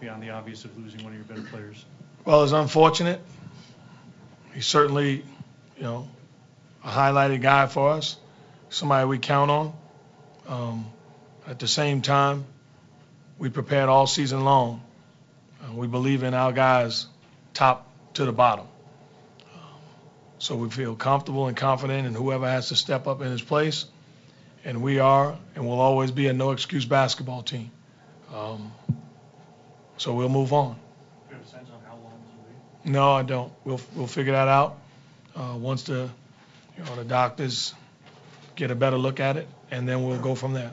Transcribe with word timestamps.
beyond 0.00 0.22
the 0.22 0.30
obvious 0.30 0.64
of 0.64 0.76
losing 0.78 1.02
one 1.04 1.12
of 1.12 1.18
your 1.18 1.24
better 1.24 1.48
players? 1.48 1.84
Well, 2.24 2.44
it's 2.44 2.52
unfortunate. 2.52 3.20
He's 4.54 4.66
certainly, 4.66 5.24
you 5.76 5.82
know, 5.82 6.08
a 6.84 6.88
highlighted 6.90 7.42
guy 7.42 7.66
for 7.66 7.90
us, 7.90 8.16
somebody 8.70 9.06
we 9.06 9.18
count 9.18 9.50
on. 9.50 9.72
Um, 10.46 10.86
at 11.46 11.58
the 11.58 11.68
same 11.68 12.02
time, 12.02 12.44
we 13.38 13.48
prepared 13.50 13.88
all 13.88 14.06
season 14.06 14.44
long. 14.44 14.82
Uh, 15.62 15.72
we 15.74 15.86
believe 15.86 16.22
in 16.22 16.34
our 16.34 16.52
guys, 16.52 17.06
top 17.54 17.86
to 18.14 18.24
the 18.24 18.32
bottom. 18.32 18.66
Um, 19.54 19.60
so 20.38 20.56
we 20.56 20.70
feel 20.70 20.94
comfortable 20.94 21.46
and 21.46 21.56
confident 21.56 22.06
in 22.06 22.14
whoever 22.14 22.48
has 22.48 22.68
to 22.68 22.76
step 22.76 23.06
up 23.06 23.20
in 23.20 23.30
his 23.30 23.42
place. 23.42 23.84
And 24.64 24.82
we 24.82 24.98
are 24.98 25.36
and 25.54 25.66
will 25.66 25.80
always 25.80 26.10
be 26.10 26.26
a 26.26 26.32
no 26.32 26.50
excuse 26.50 26.84
basketball 26.84 27.42
team. 27.42 27.70
Um, 28.34 28.72
so 29.98 30.14
we'll 30.14 30.28
move 30.28 30.52
on. 30.52 30.74
Do 30.74 30.78
you 31.30 31.36
have 31.36 31.46
a 31.46 31.48
sense 31.48 31.68
on 31.70 31.80
how 31.86 31.96
long 31.96 32.18
this 32.22 32.32
will 32.34 32.84
be? 32.84 32.90
No, 32.90 33.12
I 33.12 33.22
don't. 33.22 33.52
We'll, 33.64 33.80
we'll 33.94 34.06
figure 34.06 34.32
that 34.32 34.48
out 34.48 34.78
uh, 35.36 35.56
once 35.56 35.82
the, 35.82 36.08
you 36.76 36.84
know, 36.84 36.96
the 36.96 37.04
doctors 37.04 37.74
get 38.56 38.70
a 38.70 38.74
better 38.74 38.96
look 38.96 39.20
at 39.20 39.36
it, 39.36 39.46
and 39.70 39.88
then 39.88 40.04
we'll 40.04 40.18
go 40.18 40.34
from 40.34 40.54
there. 40.54 40.72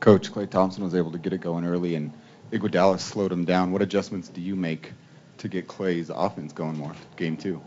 Coach 0.00 0.32
Klay 0.32 0.48
Thompson 0.48 0.82
was 0.82 0.94
able 0.94 1.12
to 1.12 1.18
get 1.18 1.32
it 1.32 1.40
going 1.40 1.64
early, 1.64 1.94
and 1.94 2.12
Iguodala 2.50 2.98
slowed 2.98 3.30
him 3.30 3.44
down. 3.44 3.70
What 3.72 3.82
adjustments 3.82 4.28
do 4.28 4.40
you 4.40 4.56
make 4.56 4.92
to 5.38 5.48
get 5.48 5.68
Klay's 5.68 6.10
offense 6.10 6.52
going 6.52 6.76
more? 6.76 6.94
Game 7.16 7.36
two. 7.36 7.62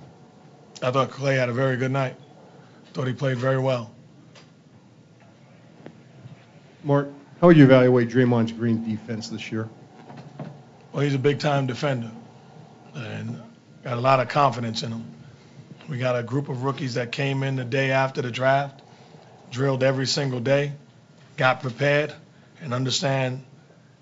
I 0.82 0.92
thought 0.92 1.12
Klay 1.12 1.38
had 1.38 1.50
a 1.50 1.54
very 1.54 1.78
good 1.78 1.92
night. 1.92 2.16
Thought 2.94 3.08
he 3.08 3.14
played 3.14 3.38
very 3.38 3.60
well. 3.60 3.92
Mark, 6.84 7.10
how 7.40 7.48
would 7.48 7.58
you 7.58 7.64
evaluate 7.64 8.10
Draymond's 8.10 8.52
Green 8.52 8.84
defense 8.84 9.30
this 9.30 9.52
year? 9.52 9.70
Well, 10.94 11.02
he's 11.02 11.16
a 11.16 11.20
big 11.20 11.40
time 11.40 11.66
defender 11.66 12.12
and 12.94 13.42
got 13.84 13.98
a 13.98 14.02
lot 14.02 14.20
of 14.20 14.30
confidence 14.30 14.84
in 14.84 14.92
him. 14.92 15.06
We 15.90 15.98
got 15.98 16.16
a 16.18 16.22
group 16.22 16.50
of 16.50 16.64
rookies 16.64 16.94
that 16.94 17.12
came 17.12 17.42
in 17.42 17.56
the 17.56 17.66
day 17.66 17.90
after 17.90 18.22
the 18.22 18.30
draft, 18.30 18.80
drilled 19.50 19.82
every 19.82 20.06
single 20.06 20.40
day, 20.40 20.72
got 21.36 21.62
prepared, 21.62 22.14
and 22.62 22.76
understand 22.76 23.44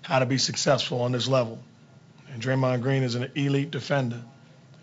how 0.02 0.18
to 0.18 0.26
be 0.26 0.36
successful 0.36 1.00
on 1.00 1.12
this 1.12 1.26
level. 1.26 1.58
And 2.30 2.42
Draymond 2.42 2.82
Green 2.82 3.02
is 3.02 3.14
an 3.14 3.30
elite 3.34 3.70
defender, 3.70 4.22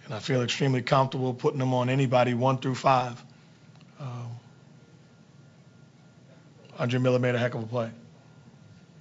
and 0.05 0.13
I 0.13 0.17
feel 0.17 0.41
extremely 0.41 0.81
comfortable 0.81 1.35
putting 1.35 1.61
him 1.61 1.75
on 1.75 1.89
anybody 1.89 2.33
one 2.33 2.57
through 2.57 2.75
five. 2.75 3.23
Um, 3.99 4.31
Andre 6.79 6.99
Miller 6.99 7.19
made 7.19 7.35
a 7.35 7.39
heck 7.39 7.53
of 7.53 7.61
a 7.61 7.67
play. 7.67 7.91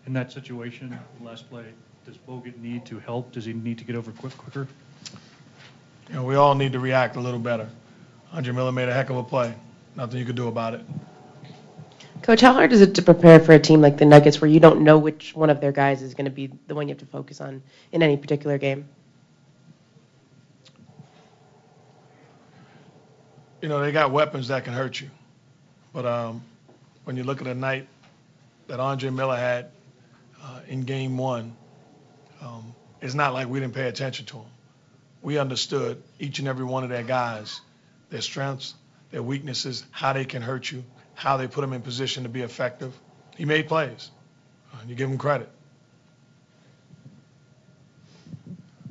In 0.07 0.13
that 0.13 0.31
situation, 0.31 0.99
last 1.23 1.49
play, 1.49 1.65
does 2.07 2.17
Bogut 2.29 2.59
need 2.59 2.87
to 2.87 2.99
help? 2.99 3.33
Does 3.33 3.45
he 3.45 3.53
need 3.53 3.79
to 3.79 3.85
get 3.85 3.97
over 3.97 4.13
quick, 4.13 4.37
quicker? 4.37 4.67
You 6.09 6.15
know, 6.15 6.25
we 6.25 6.37
all 6.37 6.55
need 6.55 6.73
to 6.73 6.81
react 6.81 7.17
a 7.17 7.21
little 7.21 7.41
better. 7.41 7.69
Andre 8.33 8.53
Miller 8.53 8.73
made 8.73 8.89
a 8.89 8.95
heck 8.95 9.11
of 9.11 9.17
a 9.17 9.23
play. 9.23 9.55
Nothing 9.97 10.19
you 10.19 10.25
could 10.25 10.37
do 10.37 10.49
about 10.49 10.75
it. 10.75 10.81
Coach, 12.23 12.41
how 12.41 12.53
hard 12.53 12.73
is 12.73 12.81
it 12.81 12.95
to 12.97 13.03
prepare 13.03 13.41
for 13.41 13.53
a 13.53 13.59
team 13.59 13.81
like 13.81 13.97
the 13.97 14.05
Nuggets 14.05 14.41
where 14.41 14.51
you 14.51 14.61
don't 14.61 14.83
know 14.83 14.99
which 14.99 15.35
one 15.35 15.51
of 15.51 15.61
their 15.61 15.73
guys 15.73 16.03
is 16.03 16.15
going 16.15 16.25
to 16.25 16.31
be 16.31 16.51
the 16.67 16.75
one 16.75 16.89
you 16.89 16.93
have 16.93 17.01
to 17.01 17.07
focus 17.07 17.41
on 17.41 17.63
in 17.93 18.03
any 18.03 18.17
particular 18.17 18.59
game? 18.59 18.89
You 23.63 23.69
know, 23.69 23.81
they 23.81 23.93
got 23.93 24.13
weapons 24.13 24.49
that 24.49 24.65
can 24.65 24.73
hurt 24.73 25.01
you. 25.01 25.11
But 25.93 26.07
um, 26.07 26.43
when 27.05 27.17
you 27.17 27.25
look 27.25 27.41
at 27.41 27.47
a 27.47 27.55
night 27.55 27.89
that 28.67 28.79
Andre 28.79 29.11
Miller 29.11 29.37
had 29.37 29.71
uh, 30.43 30.61
in 30.69 30.83
game 30.83 31.17
one, 31.19 31.57
um, 32.41 32.75
it's 33.01 33.15
not 33.15 33.33
like 33.35 33.49
we 33.49 33.61
didn't 33.61 33.75
pay 33.75 33.89
attention 33.89 34.27
to 34.27 34.37
him. 34.39 34.47
We 35.23 35.39
understood 35.39 36.03
each 36.19 36.39
and 36.39 36.49
every 36.49 36.65
one 36.65 36.85
of 36.85 36.91
their 36.91 37.03
guys, 37.03 37.61
their 38.11 38.21
strengths, 38.21 38.75
their 39.11 39.23
weaknesses, 39.23 39.85
how 39.91 40.13
they 40.13 40.25
can 40.25 40.43
hurt 40.43 40.71
you, 40.71 40.85
how 41.15 41.37
they 41.37 41.47
put 41.47 41.63
them 41.63 41.73
in 41.73 41.83
position 41.83 42.23
to 42.23 42.29
be 42.29 42.43
effective. 42.43 42.99
He 43.37 43.45
made 43.45 43.69
plays. 43.69 44.11
Uh, 44.73 44.79
you 44.87 44.95
give 44.95 45.11
him 45.11 45.19
credit. 45.19 45.49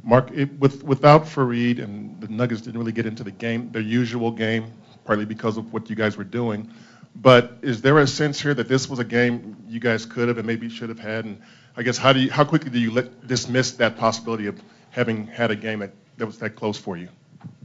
Mark, 0.03 0.31
it, 0.31 0.57
with, 0.59 0.83
without 0.83 1.25
Faried 1.25 1.83
and 1.83 2.19
the 2.21 2.29
Nuggets 2.29 2.61
didn't 2.61 2.79
really 2.79 2.93
get 2.93 3.05
into 3.05 3.23
the 3.23 3.31
game, 3.31 3.71
their 3.71 3.81
usual 3.81 4.31
game, 4.31 4.71
partly 5.03 5.25
because 5.25 5.57
of 5.57 5.73
what 5.73 5.89
you 5.89 5.97
guys 5.97 6.15
were 6.15 6.23
doing. 6.23 6.71
But 7.19 7.59
is 7.63 7.81
there 7.81 7.97
a 7.97 8.07
sense 8.07 8.39
here 8.39 8.53
that 8.53 8.67
this 8.67 8.87
was 8.87 8.99
a 8.99 9.03
game 9.03 9.57
you 9.67 9.79
guys 9.79 10.05
could 10.05 10.27
have 10.27 10.37
and 10.37 10.45
maybe 10.45 10.69
should 10.69 10.89
have 10.89 10.99
had? 10.99 11.25
And 11.25 11.41
I 11.75 11.81
guess 11.81 11.97
how 11.97 12.13
do 12.13 12.19
you, 12.19 12.29
how 12.29 12.43
quickly 12.43 12.69
do 12.69 12.79
you 12.79 12.91
let, 12.91 13.27
dismiss 13.27 13.71
that 13.71 13.97
possibility 13.97 14.45
of 14.45 14.61
having 14.91 15.25
had 15.25 15.49
a 15.49 15.55
game 15.55 15.79
that, 15.79 15.93
that 16.17 16.27
was 16.27 16.37
that 16.39 16.55
close 16.55 16.77
for 16.77 16.95
you? 16.95 17.09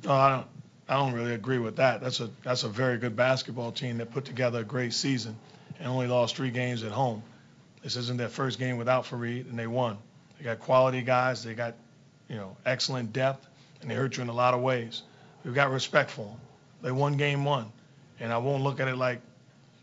No, 0.04 0.12
I 0.12 0.30
don't. 0.30 0.46
I 0.88 0.96
don't 0.96 1.14
really 1.14 1.32
agree 1.32 1.58
with 1.58 1.76
that. 1.76 2.02
That's 2.02 2.20
a 2.20 2.28
that's 2.42 2.64
a 2.64 2.68
very 2.68 2.98
good 2.98 3.16
basketball 3.16 3.72
team 3.72 3.98
that 3.98 4.10
put 4.10 4.24
together 4.24 4.60
a 4.60 4.64
great 4.64 4.92
season 4.92 5.36
and 5.78 5.88
only 5.88 6.06
lost 6.06 6.36
three 6.36 6.50
games 6.50 6.82
at 6.82 6.92
home. 6.92 7.22
This 7.82 7.96
isn't 7.96 8.18
their 8.18 8.28
first 8.28 8.58
game 8.58 8.76
without 8.76 9.04
Faried, 9.04 9.48
and 9.48 9.58
they 9.58 9.66
won. 9.66 9.96
They 10.36 10.44
got 10.44 10.58
quality 10.58 11.00
guys. 11.02 11.44
They 11.44 11.54
got 11.54 11.74
you 12.28 12.36
know 12.36 12.56
excellent 12.66 13.12
depth, 13.12 13.46
and 13.80 13.90
they 13.90 13.94
hurt 13.94 14.16
you 14.16 14.22
in 14.22 14.28
a 14.28 14.34
lot 14.34 14.54
of 14.54 14.60
ways. 14.60 15.02
We've 15.44 15.54
got 15.54 15.70
respect 15.70 16.10
for 16.10 16.26
them. 16.26 16.36
They 16.82 16.92
won 16.92 17.16
game 17.16 17.44
one, 17.44 17.72
and 18.20 18.32
I 18.32 18.38
won't 18.38 18.62
look 18.62 18.80
at 18.80 18.88
it 18.88 18.96
like 18.96 19.20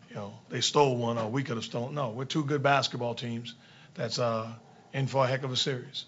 you 0.09 0.15
know 0.15 0.33
they 0.49 0.61
stole 0.61 0.97
one 0.97 1.17
or 1.17 1.29
we 1.29 1.43
could 1.43 1.55
have 1.55 1.65
stolen. 1.65 1.95
No, 1.95 2.09
we're 2.09 2.25
two 2.25 2.43
good 2.43 2.63
basketball 2.63 3.15
teams 3.15 3.53
that's 3.95 4.19
uh, 4.19 4.51
in 4.93 5.07
for 5.07 5.25
a 5.25 5.27
heck 5.27 5.43
of 5.43 5.51
a 5.51 5.57
series. 5.57 6.05